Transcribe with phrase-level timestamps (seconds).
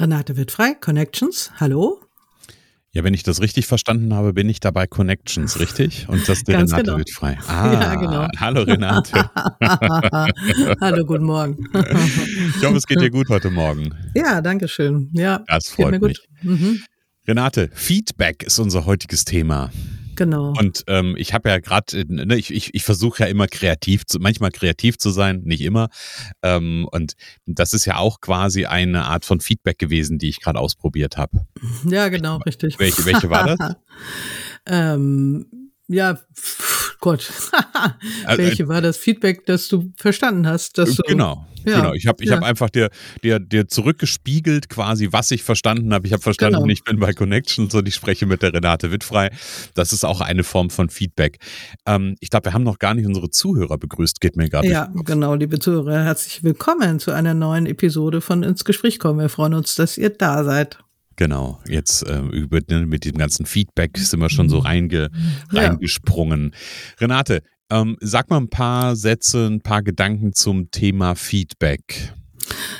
[0.00, 2.00] Renate wird frei, Connections, hallo.
[2.92, 6.08] Ja, wenn ich das richtig verstanden habe, bin ich dabei Connections, richtig?
[6.08, 6.98] Und das ist Renate genau.
[6.98, 7.36] wird frei.
[7.48, 8.28] Ah, ja, genau.
[8.38, 9.30] Hallo Renate.
[10.80, 11.58] hallo, guten Morgen.
[11.74, 13.90] ich hoffe, es geht dir gut heute Morgen.
[14.14, 15.10] Ja, danke schön.
[15.12, 16.20] Ja, das freut mich.
[16.42, 16.80] Mhm.
[17.26, 19.70] Renate, Feedback ist unser heutiges Thema.
[20.18, 20.52] Genau.
[20.58, 24.18] Und ähm, ich habe ja gerade, ne, ich, ich, ich versuche ja immer kreativ zu,
[24.18, 25.90] manchmal kreativ zu sein, nicht immer.
[26.42, 27.12] Ähm, und
[27.46, 31.46] das ist ja auch quasi eine Art von Feedback gewesen, die ich gerade ausprobiert habe.
[31.84, 32.80] Ja, genau, richtig.
[32.80, 33.76] Welche, welche war das?
[34.66, 35.46] ähm,
[35.86, 36.18] ja,
[37.00, 37.30] Gott,
[38.24, 40.78] also, welche war das Feedback, das du verstanden hast?
[40.78, 41.94] Dass du, genau, ja, genau.
[41.94, 42.36] Ich habe ich ja.
[42.36, 42.90] hab einfach dir,
[43.22, 46.06] dir, dir zurückgespiegelt, quasi, was ich verstanden habe.
[46.06, 46.72] Ich habe verstanden, genau.
[46.72, 49.30] ich bin bei Connections und ich spreche mit der Renate Wittfrei.
[49.74, 51.38] Das ist auch eine Form von Feedback.
[51.86, 54.68] Ähm, ich glaube, wir haben noch gar nicht unsere Zuhörer begrüßt, geht mir gerade.
[54.68, 59.20] Ja, genau, liebe Zuhörer, herzlich willkommen zu einer neuen Episode von Ins Gespräch kommen.
[59.20, 60.78] Wir freuen uns, dass ihr da seid.
[61.18, 65.10] Genau, jetzt äh, über, ne, mit dem ganzen Feedback sind wir schon so reinge,
[65.50, 66.54] reingesprungen.
[67.00, 72.14] Renate, ähm, sag mal ein paar Sätze, ein paar Gedanken zum Thema Feedback.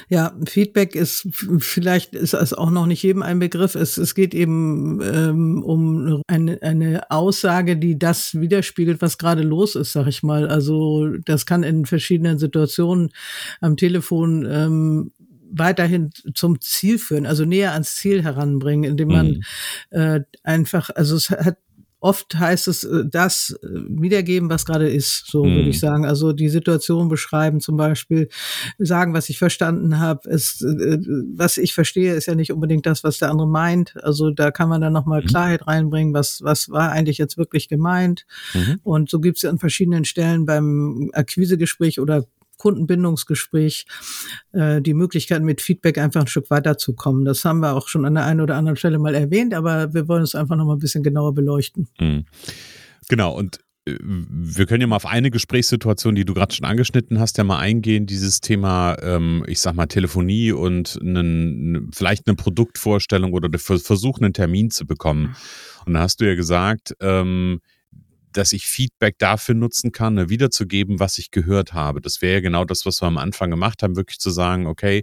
[0.09, 1.29] Ja, Feedback ist
[1.59, 3.75] vielleicht ist es auch noch nicht jedem ein Begriff.
[3.75, 9.75] Es, es geht eben ähm, um eine, eine Aussage, die das widerspiegelt, was gerade los
[9.75, 10.49] ist, sag ich mal.
[10.49, 13.11] Also das kann in verschiedenen Situationen
[13.61, 15.11] am Telefon ähm,
[15.51, 19.43] weiterhin zum Ziel führen, also näher ans Ziel heranbringen, indem man mhm.
[19.91, 21.59] äh, einfach, also es hat
[22.01, 25.51] oft heißt es äh, das äh, wiedergeben, was gerade ist, so mm.
[25.51, 26.05] würde ich sagen.
[26.07, 28.29] Also die Situation beschreiben, zum Beispiel
[28.79, 30.29] sagen, was ich verstanden habe.
[30.31, 30.99] Es, äh,
[31.35, 33.97] was ich verstehe, ist ja nicht unbedingt das, was der andere meint.
[34.03, 35.27] Also da kann man dann nochmal mm.
[35.27, 38.27] Klarheit reinbringen, was, was war eigentlich jetzt wirklich gemeint.
[38.55, 42.25] Mm Und so gibt es an verschiedenen Stellen beim Akquisegespräch oder
[42.59, 43.87] Kundenbindungsgespräch
[44.53, 47.25] äh, die Möglichkeit, mit Feedback einfach ein Stück weiterzukommen.
[47.25, 50.09] Das haben wir auch schon an der einen oder anderen Stelle mal erwähnt, aber wir
[50.09, 51.89] wollen es einfach noch mal ein bisschen genauer beleuchten.
[51.99, 52.27] Mhm.
[53.09, 57.19] Genau, und äh, wir können ja mal auf eine Gesprächssituation, die du gerade schon angeschnitten
[57.19, 62.37] hast, ja mal eingehen, dieses Thema, ähm, ich sag mal, Telefonie und einen, vielleicht eine
[62.37, 65.37] Produktvorstellung oder versuchen, einen Termin zu bekommen.
[65.87, 67.61] Und da hast du ja gesagt, ähm,
[68.33, 72.01] dass ich Feedback dafür nutzen kann, ne, wiederzugeben, was ich gehört habe.
[72.01, 75.03] Das wäre ja genau das, was wir am Anfang gemacht haben, wirklich zu sagen, okay,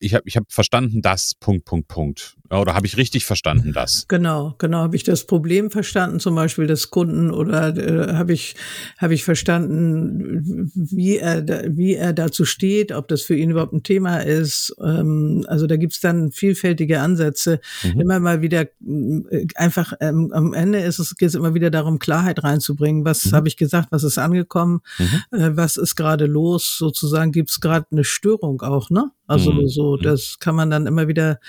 [0.00, 2.36] ich habe ich hab verstanden das, Punkt, Punkt, Punkt.
[2.50, 4.06] Oder habe ich richtig verstanden das?
[4.08, 4.78] Genau, genau.
[4.78, 8.56] Habe ich das Problem verstanden, zum Beispiel des Kunden, oder äh, habe ich,
[8.98, 13.82] habe ich verstanden, wie er, wie er dazu steht, ob das für ihn überhaupt ein
[13.82, 14.74] Thema ist.
[14.84, 17.60] Ähm, also da gibt's dann vielfältige Ansätze.
[17.82, 18.00] Mhm.
[18.00, 21.98] Immer mal wieder äh, einfach ähm, am Ende ist es geht es immer wieder darum,
[21.98, 23.04] Klarheit reinzubringen.
[23.04, 23.32] Was mhm.
[23.32, 23.88] habe ich gesagt?
[23.90, 24.80] Was ist angekommen?
[24.98, 25.38] Mhm.
[25.38, 26.76] Äh, was ist gerade los?
[26.78, 29.10] Sozusagen gibt's gerade eine Störung auch, ne?
[29.26, 29.68] Also mhm.
[29.68, 30.02] so, mhm.
[30.02, 31.40] das kann man dann immer wieder,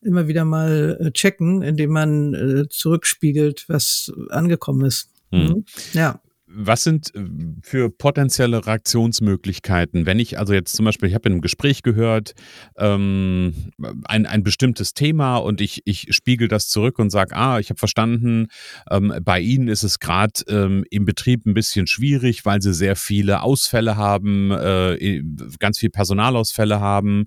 [0.00, 5.10] immer wieder mal äh, checken, indem man äh, zurückspiegelt, was angekommen ist.
[5.30, 5.38] Mhm.
[5.40, 5.64] mhm.
[5.92, 6.20] Ja
[6.56, 7.24] was sind äh,
[7.62, 12.32] für potenzielle Reaktionsmöglichkeiten, wenn ich also jetzt zum Beispiel, ich habe in einem Gespräch gehört,
[12.78, 13.72] ähm,
[14.04, 17.78] ein, ein bestimmtes Thema und ich, ich spiegel das zurück und sage, ah, ich habe
[17.78, 18.48] verstanden,
[18.90, 22.96] ähm, bei Ihnen ist es gerade ähm, im Betrieb ein bisschen schwierig, weil Sie sehr
[22.96, 25.22] viele Ausfälle haben, äh,
[25.58, 27.26] ganz viel Personalausfälle haben.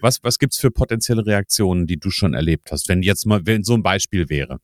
[0.00, 3.40] Was, was gibt es für potenzielle Reaktionen, die du schon erlebt hast, wenn jetzt mal,
[3.44, 4.58] wenn so ein Beispiel wäre?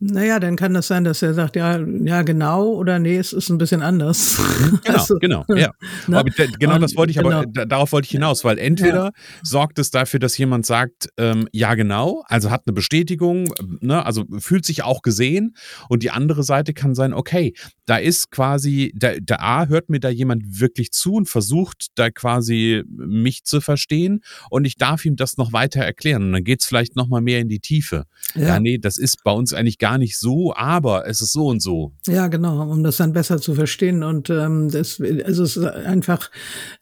[0.00, 3.48] Naja, dann kann das sein, dass er sagt, ja, ja, genau oder nee, es ist
[3.48, 4.38] ein bisschen anders.
[4.38, 5.70] Mhm, genau, also, genau, ja.
[6.08, 6.18] Ne?
[6.18, 7.64] Aber genau das wollte ich, aber genau.
[7.64, 9.10] darauf wollte ich hinaus, weil entweder ja.
[9.42, 14.24] sorgt es dafür, dass jemand sagt, ähm, ja, genau, also hat eine Bestätigung, ne, also
[14.38, 15.54] fühlt sich auch gesehen
[15.88, 17.54] und die andere Seite kann sein, okay,
[17.86, 22.10] da ist quasi, der, der A hört mir da jemand wirklich zu und versucht da
[22.10, 24.20] quasi mich zu verstehen
[24.50, 27.20] und ich darf ihm das noch weiter erklären und dann geht es vielleicht noch mal
[27.20, 28.04] mehr in die Tiefe.
[28.34, 31.48] Ja, ja nee, das ist bei uns eigentlich gar nicht so, aber es ist so
[31.48, 31.92] und so.
[32.06, 34.02] Ja, genau, um das dann besser zu verstehen.
[34.02, 36.30] Und ähm, das, also es ist einfach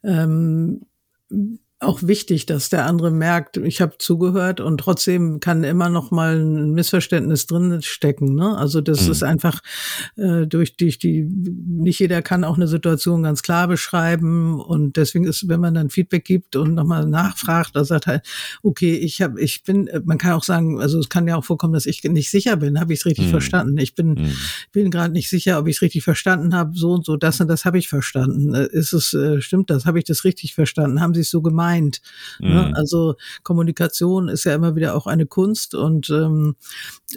[0.05, 0.85] ähm,
[1.83, 6.37] auch wichtig, dass der andere merkt, ich habe zugehört und trotzdem kann immer noch mal
[6.37, 8.35] ein Missverständnis drin stecken.
[8.35, 8.57] Ne?
[8.57, 9.11] Also das mhm.
[9.11, 9.61] ist einfach
[10.15, 15.25] äh, durch, durch die, nicht jeder kann auch eine Situation ganz klar beschreiben und deswegen
[15.25, 18.25] ist, wenn man dann Feedback gibt und nochmal nachfragt, da sagt halt,
[18.63, 21.73] okay, ich habe, ich bin, man kann auch sagen, also es kann ja auch vorkommen,
[21.73, 23.31] dass ich nicht sicher bin, habe ich es richtig mhm.
[23.31, 23.77] verstanden?
[23.77, 24.33] Ich bin, mhm.
[24.71, 27.47] bin gerade nicht sicher, ob ich es richtig verstanden habe, so und so, das und
[27.47, 28.53] das habe ich verstanden.
[28.53, 29.85] Äh, ist es, äh, stimmt das?
[29.85, 31.01] Habe ich das richtig verstanden?
[31.01, 31.72] Haben Sie es so gemeint?
[31.73, 32.01] Meint.
[32.39, 32.67] Ne?
[32.67, 32.75] Mhm.
[32.75, 36.55] Also Kommunikation ist ja immer wieder auch eine Kunst und ähm,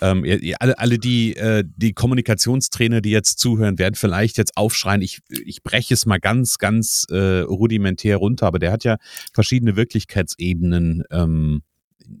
[0.00, 0.24] Ähm,
[0.58, 5.02] alle, alle die, äh, die Kommunikationstrainer, die jetzt zuhören, werden vielleicht jetzt aufschreien.
[5.02, 8.96] Ich, ich breche es mal ganz, ganz äh, rudimentär runter, aber der hat ja
[9.32, 11.62] verschiedene Wirklichkeitsebenen ähm,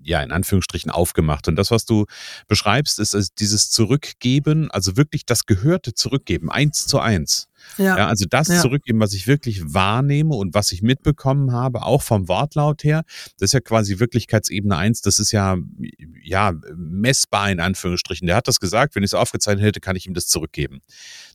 [0.02, 1.48] ja, in Anführungsstrichen aufgemacht.
[1.48, 2.06] Und das, was du
[2.46, 7.48] beschreibst, ist, ist dieses Zurückgeben, also wirklich das Gehörte zurückgeben, eins zu eins.
[7.76, 7.96] Ja.
[7.96, 8.60] ja also das ja.
[8.60, 13.02] zurückgeben, was ich wirklich wahrnehme und was ich mitbekommen habe, auch vom Wortlaut her,
[13.38, 15.02] das ist ja quasi Wirklichkeitsebene eins.
[15.02, 15.56] das ist ja,
[16.22, 18.26] ja, messbar in Anführungsstrichen.
[18.26, 20.80] Der hat das gesagt, wenn ich es aufgezeichnet hätte, kann ich ihm das zurückgeben.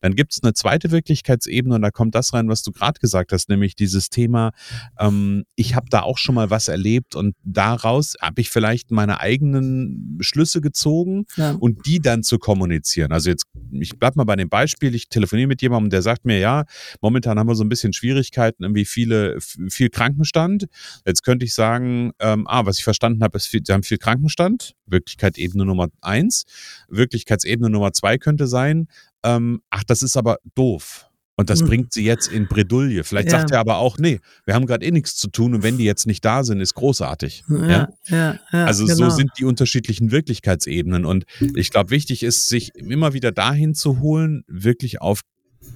[0.02, 3.32] Dann gibt es eine zweite Wirklichkeitsebene und da kommt das rein, was du gerade gesagt
[3.32, 4.52] hast, nämlich dieses Thema,
[5.00, 9.20] ähm, ich habe da auch schon mal was erlebt und daraus habe ich vielleicht meine
[9.20, 11.52] eigenen Schlüsse gezogen ja.
[11.52, 13.12] und die dann zu kommunizieren.
[13.12, 16.40] Also jetzt, ich bleib mal bei dem Beispiel, ich telefoniere mit jemandem, der sagt mir,
[16.40, 16.66] ja,
[17.02, 20.68] momentan haben wir so ein bisschen Schwierigkeiten, irgendwie viele, viel Krankenstand.
[21.06, 24.74] Jetzt könnte ich sagen, ähm, ah, was ich verstanden habe, ist, sie haben viel Krankenstand.
[24.86, 26.46] Wirklichkeitsebene Nummer eins.
[26.90, 28.88] Wirklichkeitsebene Nummer zwei könnte sein,
[29.24, 31.10] ähm, ach, das ist aber doof.
[31.36, 31.68] Und das mhm.
[31.68, 33.04] bringt sie jetzt in Bredouille.
[33.04, 33.40] Vielleicht ja.
[33.40, 35.84] sagt er aber auch, nee, wir haben gerade eh nichts zu tun und wenn die
[35.84, 37.44] jetzt nicht da sind, ist großartig.
[37.50, 38.96] Ja, ja also genau.
[38.96, 41.06] so sind die unterschiedlichen Wirklichkeitsebenen.
[41.06, 41.26] Und
[41.56, 45.22] ich glaube, wichtig ist, sich immer wieder dahin zu holen, wirklich auf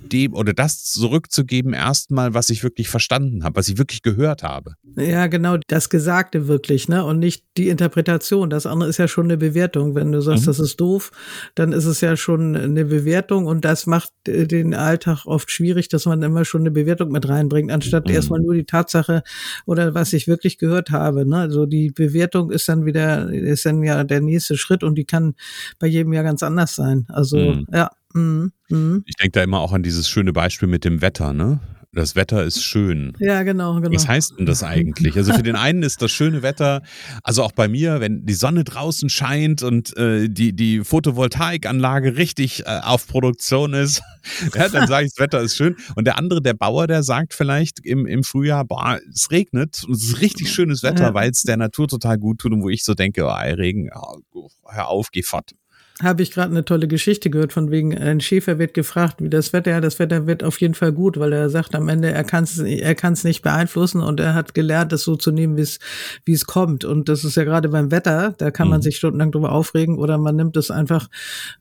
[0.07, 4.74] dem oder das zurückzugeben, erstmal, was ich wirklich verstanden habe, was ich wirklich gehört habe.
[4.95, 7.04] Ja, genau, das Gesagte wirklich, ne?
[7.04, 8.50] Und nicht die Interpretation.
[8.50, 9.95] Das andere ist ja schon eine Bewertung.
[9.95, 10.48] Wenn du sagst, mhm.
[10.48, 11.12] das ist doof,
[11.56, 15.89] dann ist es ja schon eine Bewertung und das macht äh, den Alltag oft schwierig,
[15.89, 18.13] dass man immer schon eine Bewertung mit reinbringt, anstatt mhm.
[18.13, 19.24] erstmal nur die Tatsache
[19.65, 21.27] oder was ich wirklich gehört habe.
[21.27, 21.38] Ne?
[21.38, 25.36] Also die Bewertung ist dann wieder, ist dann ja der nächste Schritt und die kann
[25.80, 27.06] bei jedem ja ganz anders sein.
[27.10, 27.68] Also mhm.
[27.71, 27.89] ja.
[28.13, 28.51] Mhm.
[28.69, 29.04] Mhm.
[29.06, 31.60] Ich denke da immer auch an dieses schöne Beispiel mit dem Wetter, ne?
[31.94, 33.14] Das Wetter ist schön.
[33.18, 33.96] Ja, genau, genau.
[33.96, 35.16] Was heißt denn das eigentlich?
[35.16, 36.84] Also für den einen ist das schöne Wetter,
[37.24, 42.68] also auch bei mir, wenn die Sonne draußen scheint und äh, die, die Photovoltaikanlage richtig
[42.68, 44.03] äh, auf Produktion ist,
[44.53, 45.75] ja, dann sage ich, das Wetter ist schön.
[45.96, 49.96] Und der andere, der Bauer, der sagt vielleicht im, im Frühjahr, boah, es regnet und
[49.96, 51.13] es ist richtig schönes Wetter, ja.
[51.13, 54.50] weil es der Natur total gut tut und wo ich so denke, oh, Regen, oh,
[54.70, 55.53] hör auf, geh fort
[56.01, 59.51] habe ich gerade eine tolle Geschichte gehört, von wegen ein Schäfer wird gefragt, wie das
[59.51, 62.24] Wetter, ja, das Wetter wird auf jeden Fall gut, weil er sagt am Ende, er
[62.24, 65.62] kann es er kann's nicht beeinflussen und er hat gelernt, das so zu nehmen, wie
[65.62, 65.80] es
[66.25, 66.86] wie es kommt.
[66.86, 68.84] Und das ist ja gerade beim Wetter, da kann man mhm.
[68.84, 71.10] sich stundenlang drüber aufregen oder man nimmt es einfach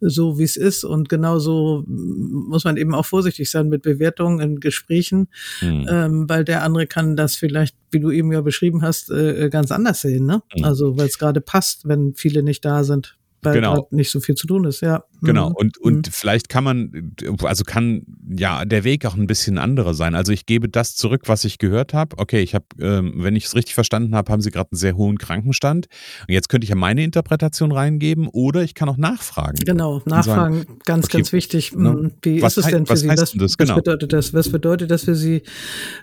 [0.01, 0.85] so, wie es ist.
[0.85, 5.29] Und genauso muss man eben auch vorsichtig sein mit Bewertungen in Gesprächen,
[5.63, 5.87] mhm.
[5.89, 9.73] ähm, weil der andere kann das vielleicht, wie du eben ja beschrieben hast, äh, ganz
[9.73, 10.27] anders sehen.
[10.27, 10.43] Ne?
[10.57, 10.65] Mhm.
[10.65, 13.16] Also weil es gerade passt, wenn viele nicht da sind
[13.47, 13.89] weil genau.
[13.91, 15.05] nicht so viel zu tun ist, ja.
[15.23, 15.57] Genau, mhm.
[15.57, 16.13] und, und mhm.
[16.13, 17.13] vielleicht kann man,
[17.43, 20.15] also kann ja der Weg auch ein bisschen anderer sein.
[20.15, 22.19] Also ich gebe das zurück, was ich gehört habe.
[22.19, 24.97] Okay, ich habe, ähm, wenn ich es richtig verstanden habe, haben Sie gerade einen sehr
[24.97, 25.87] hohen Krankenstand.
[26.29, 29.59] Und jetzt könnte ich ja meine Interpretation reingeben oder ich kann auch nachfragen.
[29.65, 31.75] Genau, nachfragen, sagen, ganz, okay, ganz wichtig.
[31.75, 33.09] Ne, hm, wie ist es denn für Sie?
[33.09, 33.57] Das, das?
[33.57, 33.77] Genau.
[33.77, 34.35] Was bedeutet das?
[34.35, 35.43] Was bedeutet das für Sie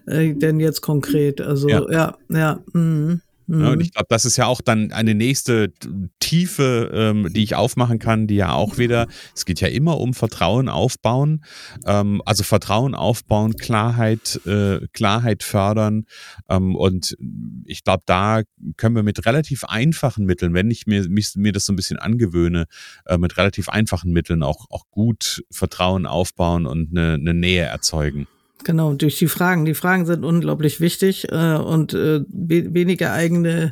[0.08, 1.42] äh, denn jetzt konkret?
[1.42, 2.18] Also ja, ja.
[2.30, 3.20] ja mh.
[3.48, 3.62] Mhm.
[3.62, 5.74] Ja, und ich glaube, das ist ja auch dann eine nächste
[6.20, 10.14] Tiefe, ähm, die ich aufmachen kann, die ja auch wieder, es geht ja immer um
[10.14, 11.44] Vertrauen aufbauen,
[11.86, 16.06] ähm, also Vertrauen aufbauen, Klarheit, äh, Klarheit fördern.
[16.50, 17.18] Ähm, und
[17.66, 18.42] ich glaube, da
[18.78, 22.00] können wir mit relativ einfachen Mitteln, wenn ich mir, mich, mir das so ein bisschen
[22.00, 22.66] angewöhne,
[23.06, 28.28] äh, mit relativ einfachen Mitteln auch, auch gut Vertrauen aufbauen und eine, eine Nähe erzeugen.
[28.63, 29.65] Genau, durch die Fragen.
[29.65, 33.72] Die Fragen sind unglaublich wichtig äh, und äh, weniger eigene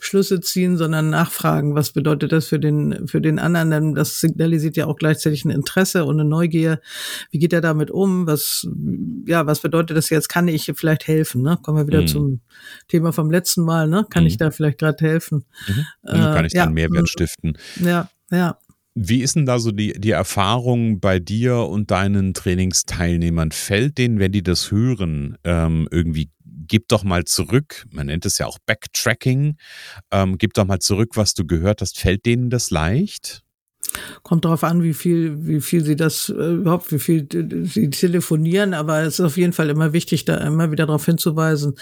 [0.00, 1.74] Schlüsse ziehen, sondern nachfragen.
[1.74, 3.70] Was bedeutet das für den für den anderen?
[3.70, 6.80] Denn das signalisiert ja auch gleichzeitig ein Interesse und eine Neugier.
[7.30, 8.26] Wie geht er damit um?
[8.26, 8.66] Was
[9.26, 10.28] ja, was bedeutet das jetzt?
[10.28, 11.42] Kann ich vielleicht helfen?
[11.42, 11.58] Ne?
[11.62, 12.08] Kommen wir wieder mhm.
[12.08, 12.40] zum
[12.88, 13.88] Thema vom letzten Mal.
[13.88, 14.06] Ne?
[14.08, 14.28] Kann mhm.
[14.28, 15.44] ich da vielleicht gerade helfen?
[15.68, 15.86] Mhm.
[16.04, 17.58] Äh, kann ich dann Mehrwert stiften?
[17.84, 18.56] Ja, ja.
[18.96, 23.52] Wie ist denn da so die, die Erfahrung bei dir und deinen Trainingsteilnehmern?
[23.52, 26.30] Fällt denen, wenn die das hören, ähm, irgendwie,
[26.66, 29.56] gib doch mal zurück, man nennt es ja auch Backtracking,
[30.10, 33.42] ähm, gib doch mal zurück, was du gehört hast, fällt denen das leicht?
[34.22, 37.26] Kommt darauf an, wie viel, wie viel sie das äh, überhaupt, wie viel
[37.64, 41.74] sie telefonieren, aber es ist auf jeden Fall immer wichtig, da immer wieder darauf hinzuweisen,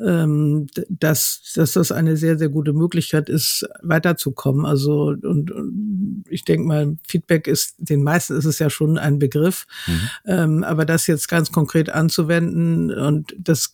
[0.00, 4.66] ähm, dass, dass das eine sehr, sehr gute Möglichkeit ist, weiterzukommen.
[4.66, 9.18] Also und, und ich denke mal, Feedback ist, den meisten ist es ja schon ein
[9.18, 10.08] Begriff, mhm.
[10.26, 13.70] ähm, aber das jetzt ganz konkret anzuwenden und das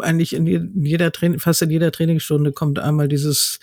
[0.00, 0.46] eigentlich in
[0.84, 3.58] jeder Training, fast in jeder Trainingsstunde kommt einmal dieses,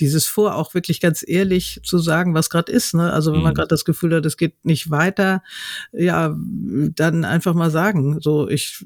[0.00, 2.94] dieses vor, auch wirklich ganz ehrlich zu sagen, was gerade ist.
[2.94, 3.12] Ne?
[3.14, 3.56] Also wenn man mhm.
[3.56, 5.42] gerade das Gefühl hat, es geht nicht weiter,
[5.92, 8.20] ja, dann einfach mal sagen.
[8.20, 8.84] So, ich,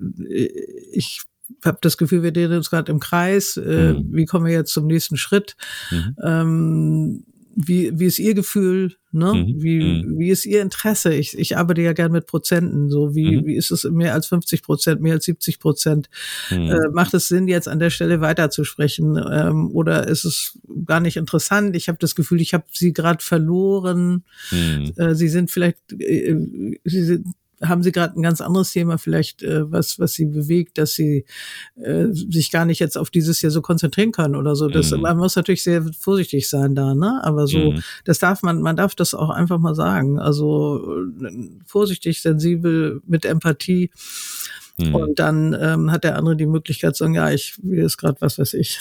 [0.92, 1.22] ich
[1.64, 3.56] habe das Gefühl, wir drehen uns gerade im Kreis.
[3.56, 4.08] Äh, mhm.
[4.12, 5.56] Wie kommen wir jetzt zum nächsten Schritt?
[5.90, 6.16] Mhm.
[6.22, 7.24] Ähm,
[7.60, 8.94] wie, wie ist Ihr Gefühl?
[9.10, 9.34] Ne?
[9.34, 9.62] Mhm.
[9.62, 10.18] Wie, mhm.
[10.18, 11.12] wie ist Ihr Interesse?
[11.12, 12.88] Ich, ich arbeite ja gern mit Prozenten.
[12.88, 13.46] So wie, mhm.
[13.46, 16.08] wie ist es mehr als 50 Prozent, mehr als 70 Prozent?
[16.50, 16.70] Mhm.
[16.70, 19.20] Äh, macht es Sinn, jetzt an der Stelle weiterzusprechen?
[19.30, 21.74] Ähm, oder ist es gar nicht interessant?
[21.74, 24.24] Ich habe das Gefühl, ich habe Sie gerade verloren.
[24.52, 24.92] Mhm.
[24.96, 26.36] Äh, Sie sind vielleicht, äh,
[26.84, 27.26] Sie sind
[27.62, 31.24] haben Sie gerade ein ganz anderes Thema vielleicht, äh, was was Sie bewegt, dass Sie
[31.76, 34.68] äh, sich gar nicht jetzt auf dieses hier so konzentrieren können oder so.
[34.68, 35.00] Das, mhm.
[35.00, 37.20] Man muss natürlich sehr vorsichtig sein da, ne?
[37.24, 37.82] Aber so, mhm.
[38.04, 40.18] das darf man, man darf das auch einfach mal sagen.
[40.18, 43.90] Also äh, vorsichtig, sensibel, mit Empathie
[44.80, 44.94] Mhm.
[44.94, 48.20] Und dann ähm, hat der andere die Möglichkeit zu sagen, ja, ich mir ist gerade
[48.20, 48.78] was weiß ich.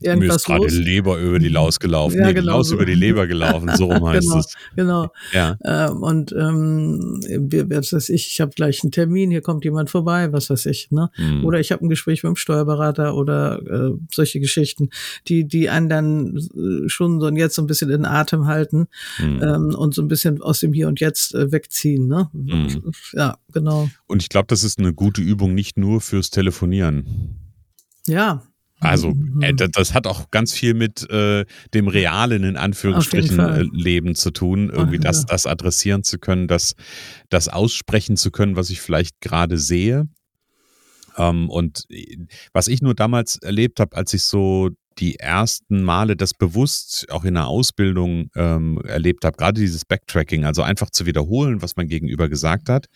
[0.00, 2.18] Irgendwas mir ist gerade Leber über die Laus gelaufen.
[2.18, 2.74] Ja, nee, genau die Laus so.
[2.74, 4.54] über die Leber gelaufen, so rum heißt genau, es.
[4.74, 5.12] Genau.
[5.32, 5.58] Ja.
[5.64, 7.20] Ähm, und ähm,
[7.68, 10.90] was weiß ich, ich habe gleich einen Termin, hier kommt jemand vorbei, was weiß ich.
[10.90, 11.10] Ne?
[11.16, 11.44] Mhm.
[11.44, 14.90] Oder ich habe ein Gespräch mit dem Steuerberater oder äh, solche Geschichten,
[15.28, 18.88] die, die einen dann äh, schon so jetzt so ein bisschen in Atem halten
[19.18, 19.42] mhm.
[19.42, 22.06] ähm, und so ein bisschen aus dem Hier und Jetzt äh, wegziehen.
[22.06, 22.30] Ne?
[22.32, 22.92] Mhm.
[23.12, 23.88] Ja, genau.
[24.06, 27.52] Und ich glaube, das ist eine gute Übung nicht nur fürs Telefonieren.
[28.06, 28.42] Ja.
[28.78, 29.42] Also mhm.
[29.42, 34.30] äh, das hat auch ganz viel mit äh, dem realen, in Anführungsstrichen, äh, Leben zu
[34.30, 35.24] tun, irgendwie Ach, das, ja.
[35.28, 36.74] das adressieren zu können, das,
[37.30, 40.08] das aussprechen zu können, was ich vielleicht gerade sehe.
[41.16, 42.18] Ähm, und äh,
[42.52, 47.24] was ich nur damals erlebt habe, als ich so die ersten Male das bewusst auch
[47.24, 51.88] in der Ausbildung ähm, erlebt habe, gerade dieses Backtracking, also einfach zu wiederholen, was man
[51.88, 52.86] gegenüber gesagt hat,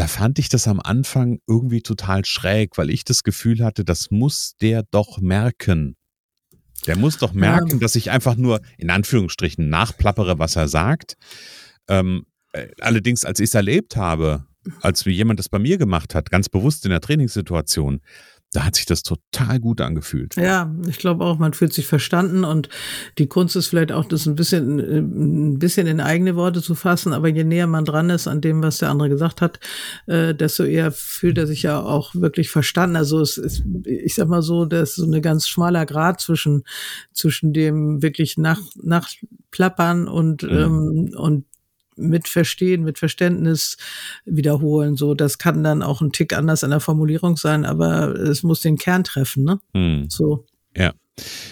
[0.00, 4.10] da fand ich das am Anfang irgendwie total schräg, weil ich das Gefühl hatte, das
[4.10, 5.94] muss der doch merken.
[6.86, 7.78] Der muss doch merken, ja.
[7.80, 11.16] dass ich einfach nur in Anführungsstrichen nachplappere, was er sagt.
[11.86, 14.46] Ähm, äh, allerdings, als ich es erlebt habe,
[14.80, 18.00] als jemand das bei mir gemacht hat, ganz bewusst in der Trainingssituation,
[18.52, 20.34] da hat sich das total gut angefühlt.
[20.34, 22.68] Ja, ich glaube auch, man fühlt sich verstanden und
[23.18, 27.12] die Kunst ist vielleicht auch, das ein bisschen, ein bisschen in eigene Worte zu fassen,
[27.12, 29.60] aber je näher man dran ist an dem, was der andere gesagt hat,
[30.06, 32.96] äh, desto eher fühlt er sich ja auch wirklich verstanden.
[32.96, 36.64] Also es ist, ich sag mal so, das ist so eine ganz schmaler Grad zwischen,
[37.12, 40.50] zwischen dem wirklich nach, nachplappern und, mhm.
[40.50, 41.44] ähm, und
[42.00, 43.76] mit Verstehen, mit Verständnis
[44.24, 44.96] wiederholen.
[44.96, 48.60] So, das kann dann auch ein Tick anders in der Formulierung sein, aber es muss
[48.60, 49.60] den Kern treffen, ne?
[49.74, 50.06] Hm.
[50.08, 50.46] So.
[50.76, 50.92] Ja.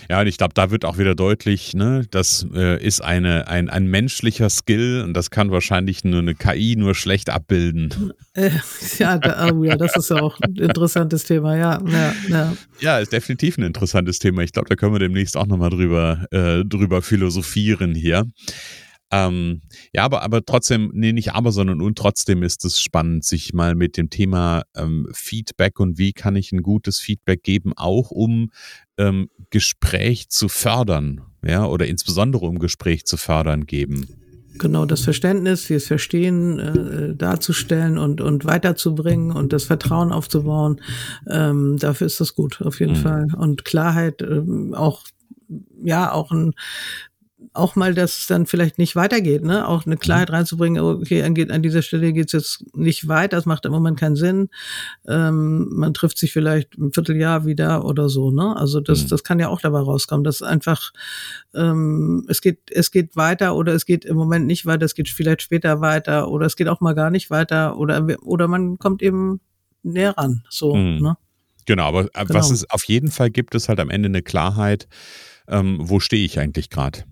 [0.09, 3.69] Ja, und ich glaube, da wird auch wieder deutlich, ne, das äh, ist eine, ein,
[3.69, 8.12] ein menschlicher Skill und das kann wahrscheinlich nur eine KI nur schlecht abbilden.
[8.35, 8.50] Äh,
[8.99, 11.83] ja, da, oh ja, das ist ja auch ein interessantes Thema, ja.
[11.87, 12.57] Ja, ja.
[12.81, 14.43] ja ist definitiv ein interessantes Thema.
[14.43, 18.26] Ich glaube, da können wir demnächst auch nochmal drüber, äh, drüber philosophieren hier.
[19.10, 19.62] Ähm,
[19.94, 23.74] ja, aber, aber trotzdem, nee, nicht aber, sondern und trotzdem ist es spannend, sich mal
[23.74, 28.50] mit dem Thema ähm, Feedback und wie kann ich ein gutes Feedback geben, auch um
[28.98, 34.08] ähm, Gespräch zu fördern, ja, oder insbesondere um Gespräch zu fördern geben.
[34.58, 40.82] genau das Verständnis, fürs Verstehen äh, darzustellen und, und weiterzubringen und das Vertrauen aufzubauen.
[41.30, 43.02] Ähm, dafür ist das gut, auf jeden mhm.
[43.02, 43.26] Fall.
[43.36, 45.04] Und Klarheit, ähm, auch
[45.82, 46.54] ja, auch ein
[47.52, 49.66] auch mal, dass es dann vielleicht nicht weitergeht, ne?
[49.66, 50.35] Auch eine Klarheit mhm.
[50.35, 54.16] reinzubringen, okay, an, an dieser Stelle geht's jetzt nicht weiter, das macht im Moment keinen
[54.16, 54.49] Sinn.
[55.07, 58.57] Ähm, man trifft sich vielleicht ein Vierteljahr wieder oder so, ne?
[58.57, 59.09] Also das, mhm.
[59.09, 60.92] das kann ja auch dabei rauskommen, dass einfach
[61.54, 65.09] ähm, es geht, es geht weiter oder es geht im Moment nicht weiter, es geht
[65.09, 69.00] vielleicht später weiter oder es geht auch mal gar nicht weiter oder oder man kommt
[69.00, 69.40] eben
[69.83, 70.99] näher ran, so, mhm.
[70.99, 71.16] ne?
[71.66, 72.35] Genau, aber äh, genau.
[72.35, 74.88] was es auf jeden Fall gibt, ist halt am Ende eine Klarheit,
[75.47, 77.04] ähm, wo stehe ich eigentlich gerade?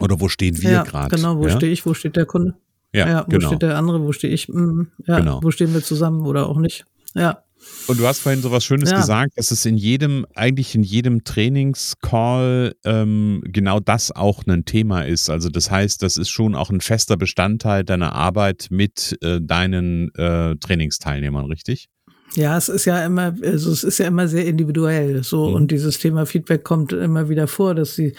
[0.00, 1.14] Oder wo stehen wir ja, gerade?
[1.14, 1.56] Genau, wo ja?
[1.56, 2.54] stehe ich, wo steht der Kunde?
[2.92, 3.46] Ja, ja wo genau.
[3.48, 4.48] steht der andere, wo stehe ich?
[4.48, 5.42] Mhm, ja, genau.
[5.42, 6.84] Wo stehen wir zusammen oder auch nicht?
[7.14, 7.42] Ja.
[7.86, 8.96] Und du hast vorhin so was Schönes ja.
[8.96, 15.02] gesagt, dass es in jedem, eigentlich in jedem Trainingscall ähm, genau das auch ein Thema
[15.02, 15.28] ist.
[15.28, 20.14] Also das heißt, das ist schon auch ein fester Bestandteil deiner Arbeit mit äh, deinen
[20.14, 21.88] äh, Trainingsteilnehmern, richtig?
[22.34, 25.54] Ja, es ist ja immer, also es ist ja immer sehr individuell so mhm.
[25.54, 28.14] und dieses Thema Feedback kommt immer wieder vor, dass sie,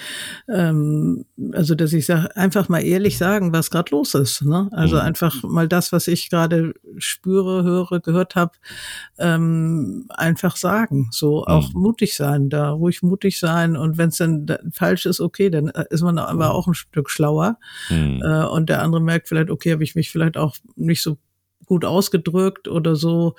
[0.50, 4.44] ähm, also dass ich sage, einfach mal ehrlich sagen, was gerade los ist.
[4.44, 4.70] Ne?
[4.74, 5.02] Also mhm.
[5.02, 8.52] einfach mal das, was ich gerade spüre, höre, gehört habe,
[9.18, 11.08] ähm, einfach sagen.
[11.12, 11.82] So auch mhm.
[11.82, 16.02] mutig sein, da ruhig mutig sein und wenn es dann falsch ist, okay, dann ist
[16.02, 16.52] man aber mhm.
[16.52, 17.58] auch ein Stück schlauer
[17.90, 18.22] mhm.
[18.24, 21.18] äh, und der andere merkt vielleicht, okay, habe ich mich vielleicht auch nicht so
[21.72, 23.36] gut ausgedrückt oder so.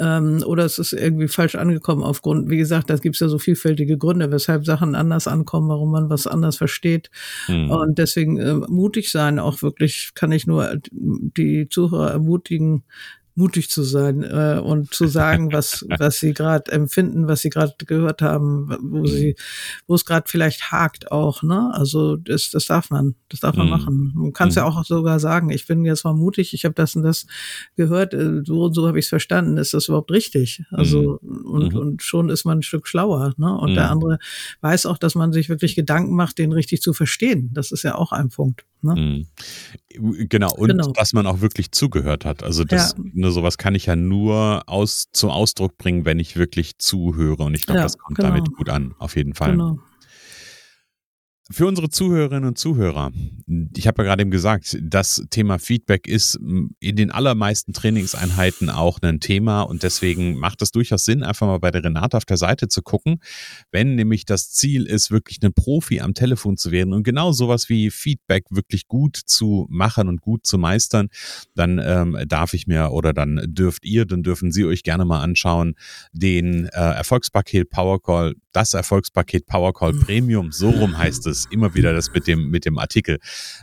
[0.00, 3.38] Ähm, oder es ist irgendwie falsch angekommen aufgrund, wie gesagt, da gibt es ja so
[3.38, 7.08] vielfältige Gründe, weshalb Sachen anders ankommen, warum man was anders versteht.
[7.46, 7.70] Mhm.
[7.70, 12.82] Und deswegen äh, mutig sein, auch wirklich kann ich nur die Zuhörer ermutigen,
[13.34, 17.74] mutig zu sein äh, und zu sagen, was was sie gerade empfinden, was sie gerade
[17.86, 19.36] gehört haben, wo sie
[19.86, 21.70] wo es gerade vielleicht hakt auch, ne?
[21.74, 23.72] Also das das darf man, das darf man mhm.
[23.72, 24.12] machen.
[24.14, 24.60] Man kann es mhm.
[24.60, 27.26] ja auch sogar sagen, ich bin jetzt mal mutig, ich habe das und das
[27.76, 30.62] gehört, äh, so und so habe ich es verstanden, ist das überhaupt richtig?
[30.70, 31.46] Also mhm.
[31.46, 31.78] und mhm.
[31.78, 33.56] und schon ist man ein Stück schlauer, ne?
[33.56, 33.92] Und der mhm.
[33.92, 34.18] andere
[34.60, 37.50] weiß auch, dass man sich wirklich Gedanken macht, den richtig zu verstehen.
[37.52, 38.64] Das ist ja auch ein Punkt.
[38.82, 39.26] Ne?
[39.94, 40.28] Mhm.
[40.28, 40.92] Genau, und genau.
[40.92, 42.42] dass man auch wirklich zugehört hat.
[42.42, 43.04] Also das, ja.
[43.12, 47.44] ne, sowas kann ich ja nur aus, zum Ausdruck bringen, wenn ich wirklich zuhöre.
[47.44, 48.30] Und ich glaube, ja, das kommt genau.
[48.30, 49.52] damit gut an, auf jeden Fall.
[49.52, 49.78] Genau.
[51.52, 53.12] Für unsere Zuhörerinnen und Zuhörer,
[53.76, 59.00] ich habe ja gerade eben gesagt, das Thema Feedback ist in den allermeisten Trainingseinheiten auch
[59.02, 62.38] ein Thema und deswegen macht es durchaus Sinn, einfach mal bei der Renate auf der
[62.38, 63.18] Seite zu gucken,
[63.70, 67.68] wenn nämlich das Ziel ist, wirklich ein Profi am Telefon zu werden und genau sowas
[67.68, 71.08] wie Feedback wirklich gut zu machen und gut zu meistern,
[71.54, 75.20] dann ähm, darf ich mir oder dann dürft ihr, dann dürfen Sie euch gerne mal
[75.20, 75.74] anschauen,
[76.14, 82.10] den äh, Erfolgspaket Powercall, das Erfolgspaket Powercall Premium, so rum heißt es immer wieder das
[82.12, 83.18] mit dem, mit dem Artikel.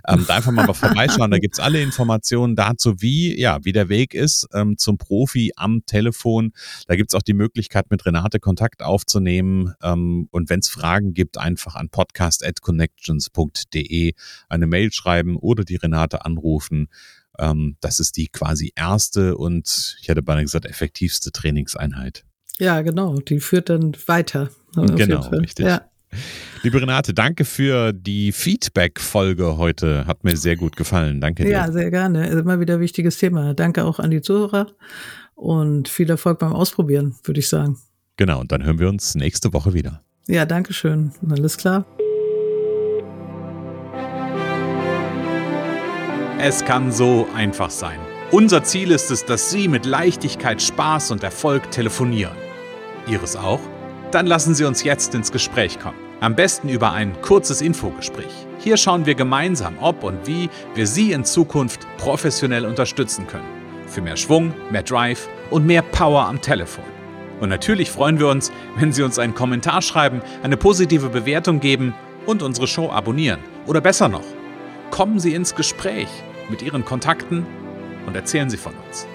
[0.07, 4.13] Ähm, da einfach mal vorbeischauen, da gibt's alle Informationen dazu, wie, ja, wie der Weg
[4.13, 6.51] ist ähm, zum Profi am Telefon.
[6.87, 9.73] Da gibt's auch die Möglichkeit, mit Renate Kontakt aufzunehmen.
[9.81, 14.13] Ähm, und wenn's Fragen gibt, einfach an podcast.connections.de
[14.49, 16.89] eine Mail schreiben oder die Renate anrufen.
[17.37, 22.25] Ähm, das ist die quasi erste und ich hätte beinahe gesagt, effektivste Trainingseinheit.
[22.59, 23.19] Ja, genau.
[23.19, 24.49] Die führt dann weiter.
[24.75, 25.65] Genau, richtig.
[25.65, 25.88] Ja.
[26.63, 30.05] Liebe Renate, danke für die Feedback-Folge heute.
[30.07, 31.21] Hat mir sehr gut gefallen.
[31.21, 31.51] Danke dir.
[31.51, 32.27] Ja, sehr gerne.
[32.27, 33.53] Immer wieder ein wichtiges Thema.
[33.53, 34.67] Danke auch an die Zuhörer
[35.35, 37.77] und viel Erfolg beim Ausprobieren, würde ich sagen.
[38.17, 40.01] Genau, und dann hören wir uns nächste Woche wieder.
[40.27, 41.13] Ja, danke schön.
[41.29, 41.85] Alles klar.
[46.41, 47.99] Es kann so einfach sein.
[48.31, 52.35] Unser Ziel ist es, dass Sie mit Leichtigkeit, Spaß und Erfolg telefonieren.
[53.07, 53.59] Ihres auch?
[54.11, 55.99] Dann lassen Sie uns jetzt ins Gespräch kommen.
[56.19, 58.31] Am besten über ein kurzes Infogespräch.
[58.57, 63.45] Hier schauen wir gemeinsam, ob und wie wir Sie in Zukunft professionell unterstützen können.
[63.85, 66.83] Für mehr Schwung, mehr Drive und mehr Power am Telefon.
[67.39, 71.93] Und natürlich freuen wir uns, wenn Sie uns einen Kommentar schreiben, eine positive Bewertung geben
[72.25, 73.39] und unsere Show abonnieren.
[73.67, 74.25] Oder besser noch,
[74.89, 76.09] kommen Sie ins Gespräch
[76.49, 77.45] mit Ihren Kontakten
[78.07, 79.07] und erzählen Sie von uns.